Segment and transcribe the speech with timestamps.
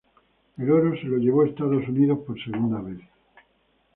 [0.57, 2.97] El oro se lo llevó Estados Unidos por segunda vez.